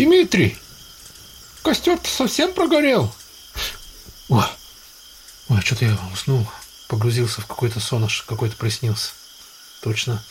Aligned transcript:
Дмитрий, 0.00 0.56
костер-то 1.62 2.08
совсем 2.08 2.54
прогорел. 2.54 3.14
Ой, 4.30 4.46
ой, 5.50 5.60
что-то 5.60 5.84
я 5.84 5.98
уснул, 6.10 6.50
погрузился 6.88 7.42
в 7.42 7.46
какой-то 7.46 7.80
сон, 7.80 8.04
аж 8.04 8.22
какой-то 8.22 8.56
приснился. 8.56 9.10
Точно. 9.82 10.24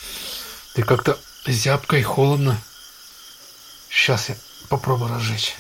Ты 0.74 0.82
как-то 0.82 1.20
зябко 1.46 1.98
и 1.98 2.02
холодно. 2.02 2.60
Сейчас 3.92 4.30
я 4.30 4.38
попробую 4.70 5.12
разжечь. 5.12 5.56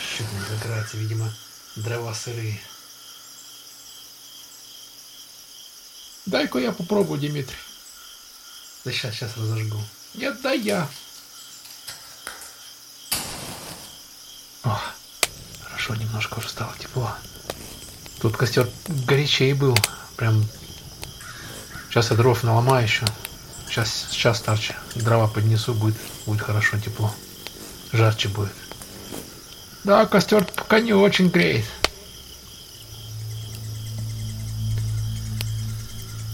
Щит 0.00 0.26
не 0.32 0.56
загорается, 0.56 0.98
видимо, 0.98 1.34
дрова 1.74 2.14
сырые. 2.14 2.60
Дай-ка 6.26 6.60
я 6.60 6.70
попробую, 6.70 7.18
Дмитрий. 7.18 7.56
Да 8.84 8.92
сейчас, 8.92 9.16
сейчас 9.16 9.36
разожгу. 9.36 9.82
Нет, 10.16 10.40
дай 10.42 10.58
я. 10.58 10.88
О, 14.64 14.80
хорошо, 15.62 15.94
немножко 15.94 16.38
уже 16.38 16.48
стало 16.48 16.72
тепло. 16.78 17.10
Тут 18.20 18.36
костер 18.36 18.68
горячей 19.06 19.52
был. 19.52 19.76
Прям 20.16 20.44
сейчас 21.90 22.10
я 22.10 22.16
дров 22.16 22.42
наломаю 22.42 22.84
еще. 22.84 23.04
Сейчас, 23.68 24.06
сейчас 24.10 24.38
старче. 24.38 24.74
Дрова 24.94 25.28
поднесу, 25.28 25.74
будет, 25.74 25.96
будет 26.24 26.40
хорошо 26.40 26.78
тепло. 26.78 27.14
Жарче 27.92 28.28
будет. 28.28 28.52
Да, 29.84 30.06
костер 30.06 30.44
пока 30.44 30.80
не 30.80 30.94
очень 30.94 31.28
греет. 31.28 31.66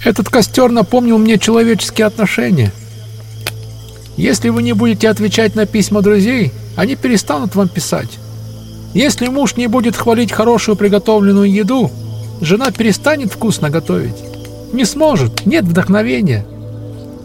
Этот 0.04 0.28
костер 0.28 0.70
напомнил 0.70 1.18
мне 1.18 1.38
человеческие 1.38 2.06
отношения. 2.06 2.72
Если 4.16 4.50
вы 4.50 4.62
не 4.62 4.72
будете 4.72 5.08
отвечать 5.08 5.54
на 5.54 5.66
письма 5.66 6.02
друзей, 6.02 6.52
они 6.76 6.96
перестанут 6.96 7.54
вам 7.54 7.68
писать. 7.68 8.18
Если 8.94 9.28
муж 9.28 9.56
не 9.56 9.68
будет 9.68 9.96
хвалить 9.96 10.32
хорошую 10.32 10.76
приготовленную 10.76 11.50
еду, 11.50 11.90
жена 12.40 12.70
перестанет 12.70 13.32
вкусно 13.32 13.70
готовить. 13.70 14.16
Не 14.72 14.84
сможет, 14.84 15.46
нет 15.46 15.64
вдохновения. 15.64 16.44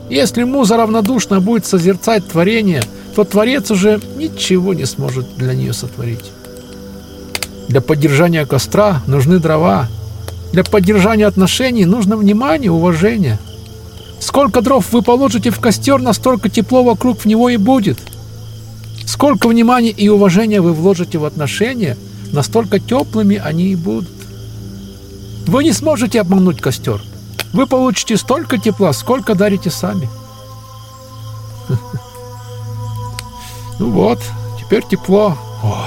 Если 0.09 0.43
муза 0.43 0.77
равнодушно 0.77 1.41
будет 1.41 1.65
созерцать 1.65 2.27
творение, 2.27 2.81
то 3.15 3.23
Творец 3.23 3.71
уже 3.71 3.99
ничего 4.15 4.73
не 4.73 4.85
сможет 4.85 5.25
для 5.37 5.53
нее 5.53 5.73
сотворить. 5.73 6.31
Для 7.67 7.81
поддержания 7.81 8.45
костра 8.45 9.01
нужны 9.07 9.39
дрова. 9.39 9.87
Для 10.53 10.63
поддержания 10.63 11.25
отношений 11.25 11.85
нужно 11.85 12.15
внимание, 12.15 12.71
уважение. 12.71 13.39
Сколько 14.19 14.61
дров 14.61 14.91
вы 14.91 15.01
положите 15.01 15.49
в 15.51 15.59
костер, 15.59 15.99
настолько 15.99 16.49
тепло 16.49 16.83
вокруг 16.83 17.19
в 17.19 17.25
него 17.25 17.49
и 17.49 17.57
будет. 17.57 17.99
Сколько 19.05 19.47
внимания 19.47 19.91
и 19.91 20.09
уважения 20.09 20.61
вы 20.61 20.73
вложите 20.73 21.17
в 21.17 21.25
отношения, 21.25 21.97
настолько 22.31 22.79
теплыми 22.79 23.37
они 23.37 23.69
и 23.69 23.75
будут. 23.75 24.09
Вы 25.47 25.63
не 25.63 25.71
сможете 25.71 26.19
обмануть 26.19 26.61
костер. 26.61 27.01
Вы 27.53 27.67
получите 27.67 28.17
столько 28.17 28.57
тепла, 28.57 28.93
сколько 28.93 29.35
дарите 29.35 29.69
сами. 29.69 30.09
Ну 33.79 33.91
вот, 33.91 34.19
теперь 34.59 34.83
тепло. 34.83 35.37
О, 35.61 35.85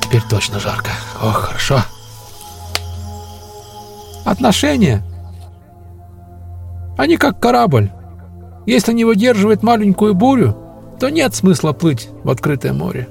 теперь 0.00 0.22
точно 0.28 0.58
жарко. 0.58 0.90
Ох, 1.22 1.42
хорошо. 1.42 1.84
Отношения. 4.24 5.04
Они 6.96 7.16
как 7.16 7.40
корабль. 7.40 7.90
Если 8.66 8.92
не 8.92 9.04
выдерживает 9.04 9.62
маленькую 9.62 10.14
бурю, 10.14 10.56
то 11.00 11.08
нет 11.08 11.34
смысла 11.34 11.72
плыть 11.72 12.08
в 12.22 12.30
открытое 12.30 12.72
море. 12.72 13.08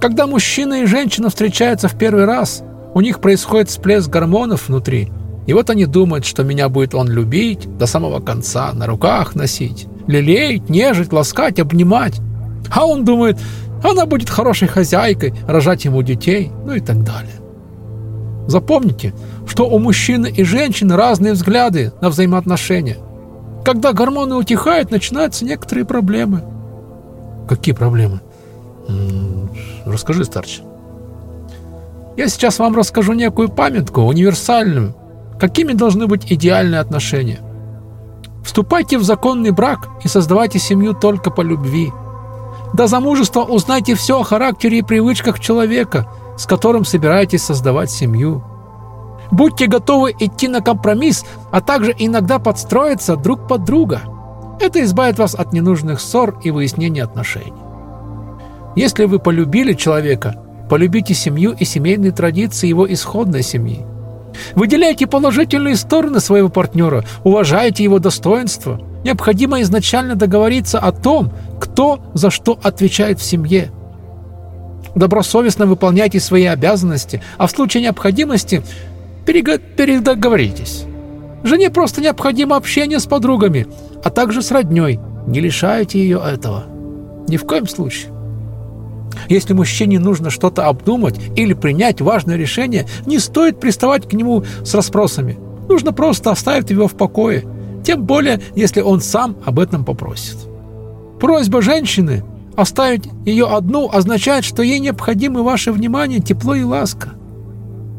Когда 0.00 0.26
мужчина 0.26 0.82
и 0.82 0.86
женщина 0.86 1.30
встречаются 1.30 1.88
в 1.88 1.96
первый 1.96 2.26
раз, 2.26 2.62
у 2.94 3.00
них 3.00 3.20
происходит 3.20 3.70
всплеск 3.70 4.10
гормонов 4.10 4.68
внутри, 4.68 5.10
и 5.46 5.52
вот 5.52 5.70
они 5.70 5.86
думают, 5.86 6.24
что 6.24 6.42
меня 6.42 6.68
будет 6.68 6.94
он 6.94 7.08
любить 7.08 7.76
до 7.78 7.86
самого 7.86 8.20
конца, 8.20 8.72
на 8.72 8.86
руках 8.86 9.34
носить, 9.34 9.86
лелеять, 10.06 10.68
нежить, 10.68 11.12
ласкать, 11.12 11.60
обнимать. 11.60 12.20
А 12.70 12.84
он 12.84 13.04
думает, 13.04 13.38
она 13.82 14.06
будет 14.06 14.28
хорошей 14.28 14.68
хозяйкой, 14.68 15.34
рожать 15.46 15.84
ему 15.84 16.02
детей, 16.02 16.50
ну 16.64 16.74
и 16.74 16.80
так 16.80 17.04
далее. 17.04 17.34
Запомните, 18.48 19.14
что 19.46 19.68
у 19.68 19.78
мужчины 19.78 20.28
и 20.28 20.44
женщины 20.44 20.96
разные 20.96 21.32
взгляды 21.32 21.92
на 22.00 22.10
взаимоотношения. 22.10 22.98
Когда 23.64 23.92
гормоны 23.92 24.36
утихают, 24.36 24.90
начинаются 24.90 25.44
некоторые 25.44 25.84
проблемы. 25.84 26.42
Какие 27.48 27.74
проблемы? 27.74 28.20
Расскажи, 29.84 30.24
старче. 30.24 30.62
Я 32.16 32.28
сейчас 32.28 32.58
вам 32.58 32.74
расскажу 32.76 33.12
некую 33.12 33.48
памятку, 33.48 34.02
универсальную, 34.02 34.94
какими 35.38 35.72
должны 35.72 36.06
быть 36.06 36.32
идеальные 36.32 36.80
отношения. 36.80 37.40
Вступайте 38.44 38.98
в 38.98 39.02
законный 39.02 39.50
брак 39.50 39.88
и 40.04 40.08
создавайте 40.08 40.58
семью 40.58 40.94
только 40.94 41.30
по 41.30 41.40
любви. 41.40 41.92
До 42.72 42.86
замужества 42.86 43.42
узнайте 43.42 43.94
все 43.94 44.20
о 44.20 44.24
характере 44.24 44.78
и 44.78 44.82
привычках 44.82 45.40
человека, 45.40 46.08
с 46.38 46.46
которым 46.46 46.84
собираетесь 46.84 47.42
создавать 47.42 47.90
семью. 47.90 48.44
Будьте 49.30 49.66
готовы 49.66 50.14
идти 50.18 50.48
на 50.48 50.60
компромисс, 50.60 51.24
а 51.50 51.60
также 51.60 51.94
иногда 51.98 52.38
подстроиться 52.38 53.16
друг 53.16 53.48
под 53.48 53.64
друга. 53.64 54.02
Это 54.60 54.82
избавит 54.82 55.18
вас 55.18 55.34
от 55.34 55.52
ненужных 55.52 56.00
ссор 56.00 56.38
и 56.42 56.50
выяснения 56.50 57.02
отношений. 57.02 57.52
Если 58.74 59.04
вы 59.04 59.18
полюбили 59.18 59.72
человека, 59.72 60.36
полюбите 60.68 61.14
семью 61.14 61.54
и 61.58 61.64
семейные 61.64 62.12
традиции 62.12 62.68
его 62.68 62.90
исходной 62.90 63.42
семьи. 63.42 63.84
Выделяйте 64.54 65.06
положительные 65.06 65.76
стороны 65.76 66.20
своего 66.20 66.48
партнера, 66.48 67.04
уважайте 67.24 67.82
его 67.82 67.98
достоинство. 67.98 68.80
Необходимо 69.02 69.62
изначально 69.62 70.14
договориться 70.14 70.78
о 70.78 70.92
том, 70.92 71.32
кто 71.60 72.00
за 72.12 72.30
что 72.30 72.58
отвечает 72.62 73.18
в 73.18 73.24
семье. 73.24 73.70
Добросовестно 74.94 75.66
выполняйте 75.66 76.20
свои 76.20 76.44
обязанности, 76.44 77.22
а 77.38 77.46
в 77.46 77.50
случае 77.50 77.84
необходимости 77.84 78.62
передоговоритесь. 79.26 80.84
Жене 81.42 81.70
просто 81.70 82.00
необходимо 82.00 82.56
общение 82.56 82.98
с 82.98 83.06
подругами, 83.06 83.66
а 84.02 84.10
также 84.10 84.42
с 84.42 84.50
родней. 84.50 84.98
Не 85.26 85.40
лишайте 85.40 85.98
ее 85.98 86.22
этого. 86.24 86.64
Ни 87.28 87.36
в 87.36 87.44
коем 87.44 87.66
случае. 87.66 88.12
Если 89.28 89.52
мужчине 89.52 89.98
нужно 89.98 90.30
что-то 90.30 90.66
обдумать 90.66 91.18
или 91.36 91.54
принять 91.54 92.00
важное 92.00 92.36
решение, 92.36 92.86
не 93.06 93.18
стоит 93.18 93.60
приставать 93.60 94.08
к 94.08 94.12
нему 94.12 94.44
с 94.64 94.74
расспросами. 94.74 95.38
Нужно 95.68 95.92
просто 95.92 96.30
оставить 96.30 96.70
его 96.70 96.86
в 96.86 96.94
покое, 96.94 97.44
тем 97.84 98.04
более, 98.04 98.40
если 98.54 98.80
он 98.80 99.00
сам 99.00 99.36
об 99.44 99.58
этом 99.58 99.84
попросит. 99.84 100.36
Просьба 101.20 101.62
женщины 101.62 102.22
оставить 102.56 103.08
ее 103.24 103.46
одну 103.46 103.88
означает, 103.90 104.44
что 104.44 104.62
ей 104.62 104.78
необходимы 104.78 105.42
ваше 105.42 105.72
внимание, 105.72 106.20
тепло 106.20 106.54
и 106.54 106.62
ласка. 106.62 107.10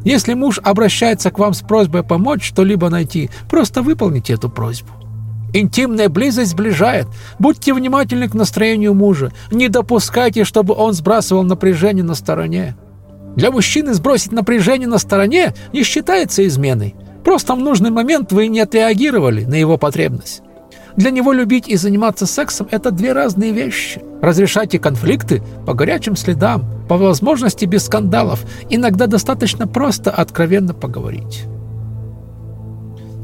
Если 0.08 0.36
муж 0.36 0.58
обращается 0.64 1.32
к 1.32 1.38
вам 1.38 1.54
с 1.54 1.60
просьбой 1.60 2.02
помочь 2.02 2.48
что-либо 2.48 2.90
найти, 2.90 3.30
просто 3.50 3.82
выполните 3.82 4.36
эту 4.36 4.48
просьбу. 4.48 4.94
Интимная 5.54 6.08
близость 6.08 6.52
сближает. 6.52 7.08
Будьте 7.40 7.74
внимательны 7.74 8.30
к 8.30 8.34
настроению 8.34 8.94
мужа. 8.94 9.34
Не 9.52 9.68
допускайте, 9.68 10.46
чтобы 10.46 10.76
он 10.76 10.94
сбрасывал 10.94 11.44
напряжение 11.44 12.06
на 12.06 12.16
стороне. 12.16 12.78
Для 13.36 13.52
мужчины 13.52 13.94
сбросить 13.94 14.32
напряжение 14.32 14.88
на 14.88 14.98
стороне 14.98 15.54
не 15.74 15.84
считается 15.84 16.48
изменой. 16.48 16.96
Просто 17.26 17.54
в 17.56 17.60
нужный 17.60 17.90
момент 17.90 18.32
вы 18.32 18.48
не 18.48 18.62
отреагировали 18.62 19.44
на 19.44 19.56
его 19.56 19.78
потребность. 19.78 20.42
Для 20.98 21.12
него 21.12 21.32
любить 21.32 21.68
и 21.68 21.76
заниматься 21.76 22.26
сексом– 22.26 22.68
это 22.72 22.90
две 22.90 23.14
разные 23.14 23.52
вещи. 23.52 24.02
Разрешайте 24.20 24.80
конфликты 24.80 25.44
по 25.68 25.76
горячим 25.76 26.16
следам, 26.16 26.66
по 26.90 26.98
возможности 26.98 27.66
без 27.66 27.86
скандалов. 27.86 28.44
Иногда 28.72 29.06
достаточно 29.06 29.68
просто 29.68 30.10
откровенно 30.10 30.74
поговорить. 30.74 31.44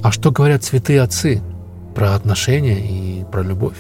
А 0.04 0.12
что 0.12 0.30
говорят 0.30 0.64
святые 0.64 1.02
отцы 1.02 1.42
про 1.96 2.14
отношения 2.14 2.80
и 2.80 3.26
про 3.32 3.42
любовь? 3.42 3.78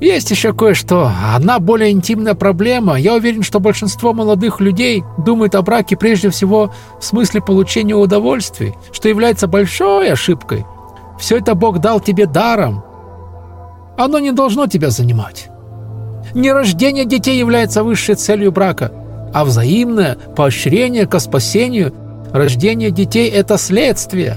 Есть 0.00 0.30
еще 0.32 0.52
кое-что. 0.52 1.12
Одна 1.36 1.60
более 1.60 1.92
интимная 1.92 2.34
проблема. 2.34 2.98
Я 2.98 3.14
уверен, 3.14 3.44
что 3.44 3.60
большинство 3.60 4.12
молодых 4.12 4.58
людей 4.58 5.04
думают 5.18 5.54
о 5.54 5.62
браке 5.62 5.96
прежде 5.96 6.30
всего 6.30 6.72
в 6.98 7.04
смысле 7.04 7.42
получения 7.42 7.94
удовольствий, 7.94 8.74
что 8.90 9.08
является 9.08 9.46
большой 9.46 10.10
ошибкой. 10.10 10.64
Все 11.20 11.36
это 11.36 11.54
Бог 11.54 11.78
дал 11.78 12.00
тебе 12.00 12.26
даром. 12.26 12.82
Оно 13.96 14.18
не 14.18 14.32
должно 14.32 14.66
тебя 14.66 14.90
занимать. 14.90 15.50
Не 16.34 16.50
рождение 16.50 17.04
детей 17.04 17.38
является 17.38 17.84
высшей 17.84 18.14
целью 18.14 18.50
брака, 18.50 18.90
а 19.34 19.44
взаимное 19.44 20.16
поощрение 20.34 21.06
к 21.06 21.18
спасению. 21.20 21.92
Рождение 22.32 22.90
детей– 22.90 23.28
это 23.30 23.58
следствие. 23.58 24.36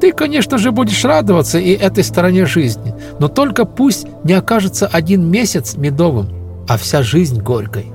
Ты, 0.00 0.12
конечно 0.12 0.58
же, 0.58 0.70
будешь 0.70 1.04
радоваться 1.04 1.58
и 1.58 1.72
этой 1.72 2.04
стороне 2.04 2.46
жизни, 2.46 2.94
но 3.18 3.28
только 3.28 3.64
пусть 3.64 4.06
не 4.24 4.34
окажется 4.34 4.86
один 4.86 5.28
месяц 5.28 5.74
медовым, 5.76 6.28
а 6.68 6.76
вся 6.76 7.02
жизнь 7.02 7.40
горькой. 7.40 7.86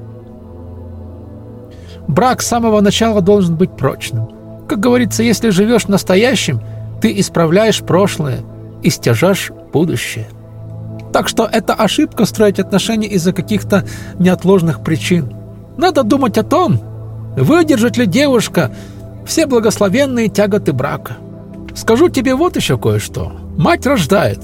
Брак 2.08 2.42
с 2.42 2.48
самого 2.48 2.82
начала 2.82 3.22
должен 3.22 3.56
быть 3.56 3.78
прочным. 3.78 4.30
Как 4.68 4.80
говорится, 4.80 5.22
если 5.22 5.50
живешь 5.50 5.88
настоящим, 5.88 6.60
ты 7.02 7.20
исправляешь 7.20 7.82
прошлое 7.82 8.42
и 8.84 8.90
стяжаешь 8.90 9.52
будущее. 9.74 10.28
Так 11.12 11.28
что 11.28 11.46
это 11.46 11.74
ошибка 11.74 12.26
строить 12.26 12.60
отношения 12.60 13.08
из-за 13.08 13.34
каких-то 13.34 13.86
неотложных 14.18 14.84
причин. 14.84 15.34
Надо 15.78 16.04
думать 16.04 16.38
о 16.38 16.44
том, 16.44 16.80
выдержит 17.36 17.98
ли 17.98 18.06
девушка 18.06 18.72
все 19.26 19.46
благословенные 19.46 20.30
тяготы 20.30 20.74
брака. 20.74 21.18
Скажу 21.76 22.10
тебе 22.10 22.36
вот 22.36 22.56
еще 22.56 22.78
кое-что. 22.78 23.32
Мать 23.58 23.86
рождает, 23.86 24.40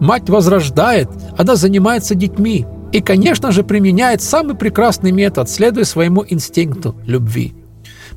мать 0.00 0.28
возрождает, 0.28 1.08
она 1.36 1.56
занимается 1.56 2.14
детьми 2.14 2.66
и, 2.92 3.00
конечно 3.00 3.50
же, 3.52 3.64
применяет 3.64 4.22
самый 4.22 4.54
прекрасный 4.54 5.10
метод, 5.10 5.48
следуя 5.50 5.84
своему 5.84 6.24
инстинкту 6.26 6.94
любви. 7.04 7.54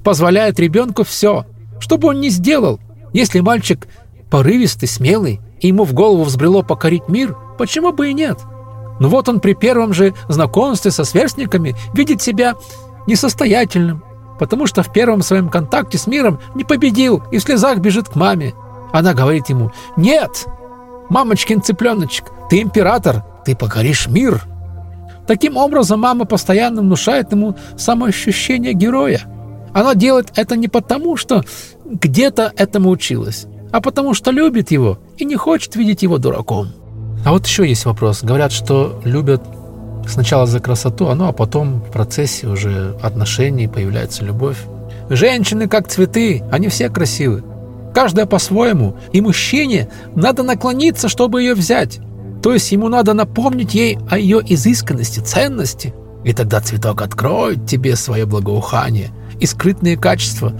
Позволяет 0.03 0.59
ребенку 0.59 1.03
все, 1.03 1.45
что 1.79 1.97
бы 1.97 2.09
он 2.09 2.19
ни 2.21 2.29
сделал. 2.29 2.79
Если 3.13 3.39
мальчик 3.39 3.87
порывистый, 4.29 4.87
смелый, 4.87 5.39
и 5.59 5.67
ему 5.67 5.83
в 5.83 5.93
голову 5.93 6.23
взбрело 6.23 6.61
покорить 6.61 7.07
мир, 7.07 7.35
почему 7.57 7.91
бы 7.91 8.09
и 8.09 8.13
нет? 8.13 8.39
Но 8.99 9.09
вот 9.09 9.29
он 9.29 9.39
при 9.39 9.53
первом 9.53 9.93
же 9.93 10.13
знакомстве 10.27 10.91
со 10.91 11.03
сверстниками 11.03 11.75
видит 11.93 12.21
себя 12.21 12.55
несостоятельным, 13.05 14.03
потому 14.39 14.67
что 14.67 14.83
в 14.83 14.91
первом 14.91 15.21
своем 15.21 15.49
контакте 15.49 15.97
с 15.97 16.07
миром 16.07 16.39
не 16.55 16.63
победил 16.63 17.23
и 17.31 17.37
в 17.37 17.43
слезах 17.43 17.79
бежит 17.79 18.09
к 18.09 18.15
маме. 18.15 18.53
Она 18.91 19.13
говорит 19.13 19.49
ему 19.49 19.71
«Нет, 19.95 20.45
мамочкин 21.09 21.61
цыпленочек, 21.61 22.25
ты 22.49 22.61
император, 22.61 23.23
ты 23.45 23.55
покоришь 23.55 24.07
мир». 24.07 24.43
Таким 25.27 25.57
образом, 25.57 25.99
мама 25.99 26.25
постоянно 26.25 26.81
внушает 26.81 27.33
ему 27.33 27.55
самоощущение 27.77 28.73
героя. 28.73 29.21
Она 29.73 29.95
делает 29.95 30.31
это 30.35 30.55
не 30.55 30.67
потому, 30.67 31.17
что 31.17 31.43
где-то 31.85 32.53
этому 32.55 32.89
училась, 32.89 33.45
а 33.71 33.81
потому 33.81 34.13
что 34.13 34.31
любит 34.31 34.71
его 34.71 34.99
и 35.17 35.25
не 35.25 35.35
хочет 35.35 35.75
видеть 35.75 36.03
его 36.03 36.17
дураком. 36.17 36.69
А 37.25 37.31
вот 37.31 37.45
еще 37.45 37.67
есть 37.67 37.85
вопрос. 37.85 38.23
Говорят, 38.23 38.51
что 38.51 39.01
любят 39.03 39.41
сначала 40.07 40.45
за 40.45 40.59
красоту, 40.59 41.07
а 41.07 41.15
ну 41.15 41.27
а 41.27 41.31
потом 41.31 41.81
в 41.81 41.91
процессе 41.91 42.47
уже 42.47 42.95
отношений 43.01 43.67
появляется 43.67 44.23
любовь. 44.23 44.57
Женщины 45.09 45.67
как 45.67 45.87
цветы, 45.87 46.43
они 46.51 46.67
все 46.69 46.89
красивы. 46.89 47.43
Каждая 47.93 48.25
по-своему. 48.25 48.95
И 49.11 49.21
мужчине 49.21 49.89
надо 50.15 50.43
наклониться, 50.43 51.09
чтобы 51.09 51.41
ее 51.41 51.53
взять. 51.53 51.99
То 52.43 52.53
есть 52.53 52.71
ему 52.71 52.89
надо 52.89 53.13
напомнить 53.13 53.73
ей 53.73 53.97
о 54.09 54.17
ее 54.17 54.41
изысканности, 54.45 55.19
ценности. 55.19 55.93
И 56.23 56.33
тогда 56.33 56.61
цветок 56.61 57.01
откроет 57.01 57.65
тебе 57.65 57.95
свое 57.95 58.25
благоухание 58.25 59.09
и 59.39 59.45
скрытные 59.45 59.97
качества, 59.97 60.53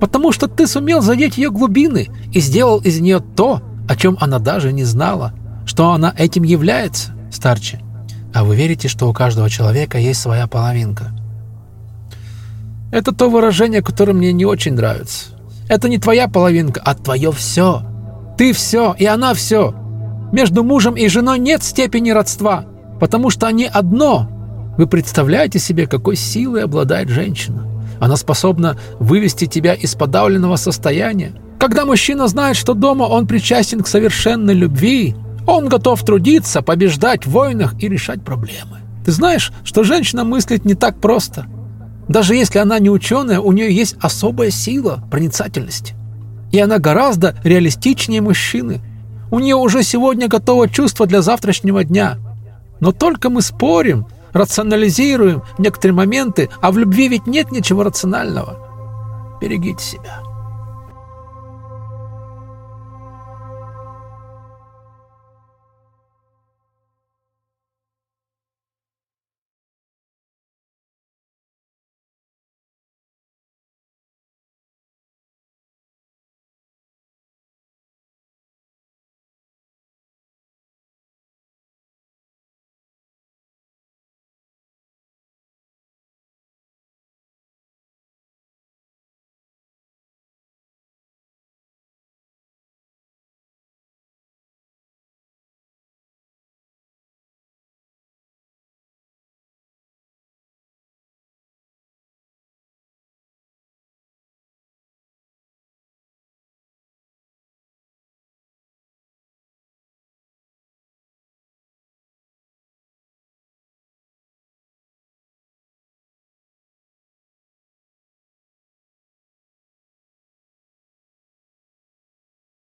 потому 0.00 0.32
что 0.32 0.48
ты 0.48 0.66
сумел 0.66 1.00
задеть 1.00 1.36
ее 1.36 1.50
глубины 1.50 2.08
и 2.32 2.40
сделал 2.40 2.78
из 2.78 3.00
нее 3.00 3.20
то, 3.20 3.62
о 3.88 3.96
чем 3.96 4.16
она 4.20 4.38
даже 4.38 4.72
не 4.72 4.84
знала, 4.84 5.32
что 5.66 5.92
она 5.92 6.14
этим 6.16 6.42
является, 6.42 7.12
старче. 7.30 7.80
А 8.32 8.44
вы 8.44 8.56
верите, 8.56 8.88
что 8.88 9.08
у 9.08 9.12
каждого 9.12 9.50
человека 9.50 9.98
есть 9.98 10.20
своя 10.20 10.46
половинка? 10.46 11.12
Это 12.92 13.12
то 13.12 13.28
выражение, 13.28 13.82
которое 13.82 14.12
мне 14.12 14.32
не 14.32 14.44
очень 14.44 14.74
нравится. 14.74 15.30
Это 15.68 15.88
не 15.88 15.98
твоя 15.98 16.28
половинка, 16.28 16.80
а 16.84 16.94
твое 16.94 17.30
все. 17.32 17.82
Ты 18.36 18.52
все, 18.52 18.94
и 18.98 19.06
она 19.06 19.34
все. 19.34 19.74
Между 20.32 20.64
мужем 20.64 20.94
и 20.94 21.06
женой 21.08 21.38
нет 21.38 21.62
степени 21.62 22.10
родства, 22.10 22.64
потому 22.98 23.30
что 23.30 23.46
они 23.46 23.66
одно. 23.66 24.28
Вы 24.76 24.86
представляете 24.86 25.58
себе, 25.58 25.86
какой 25.86 26.16
силой 26.16 26.64
обладает 26.64 27.08
женщина? 27.08 27.66
Она 28.00 28.16
способна 28.16 28.76
вывести 28.98 29.46
тебя 29.46 29.74
из 29.74 29.94
подавленного 29.94 30.56
состояния. 30.56 31.32
Когда 31.60 31.84
мужчина 31.84 32.26
знает, 32.26 32.56
что 32.56 32.72
дома 32.72 33.04
он 33.04 33.26
причастен 33.26 33.82
к 33.82 33.86
совершенной 33.86 34.54
любви, 34.54 35.14
он 35.46 35.68
готов 35.68 36.02
трудиться, 36.02 36.62
побеждать 36.62 37.26
в 37.26 37.30
войнах 37.30 37.74
и 37.80 37.88
решать 37.88 38.24
проблемы. 38.24 38.78
Ты 39.04 39.12
знаешь, 39.12 39.52
что 39.64 39.84
женщина 39.84 40.24
мыслит 40.24 40.64
не 40.64 40.74
так 40.74 40.98
просто. 40.98 41.46
Даже 42.08 42.34
если 42.34 42.58
она 42.58 42.78
не 42.78 42.90
ученая, 42.90 43.40
у 43.40 43.52
нее 43.52 43.72
есть 43.72 43.96
особая 44.00 44.50
сила 44.50 45.04
проницательности. 45.10 45.94
И 46.52 46.58
она 46.58 46.78
гораздо 46.78 47.36
реалистичнее 47.44 48.20
мужчины. 48.22 48.80
У 49.30 49.38
нее 49.38 49.56
уже 49.56 49.82
сегодня 49.82 50.26
готово 50.26 50.68
чувство 50.68 51.06
для 51.06 51.22
завтрашнего 51.22 51.84
дня. 51.84 52.18
Но 52.80 52.92
только 52.92 53.30
мы 53.30 53.42
спорим, 53.42 54.06
рационализируем 54.32 55.42
некоторые 55.58 55.94
моменты, 55.94 56.50
а 56.60 56.70
в 56.72 56.78
любви 56.78 57.08
ведь 57.08 57.26
нет 57.26 57.50
ничего 57.50 57.82
рационального. 57.82 59.38
Берегите 59.40 59.82
себя. 59.82 60.29